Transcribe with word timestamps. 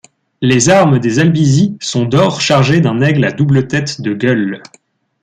Les 0.41 0.69
armes 0.71 0.97
des 0.97 1.19
Albizi 1.19 1.77
sont 1.79 2.05
d'or 2.05 2.41
chargé 2.41 2.81
d'un 2.81 3.01
aigle 3.01 3.23
à 3.23 3.31
double 3.31 3.67
tête 3.67 4.01
de 4.01 4.15
gueules. 4.15 4.63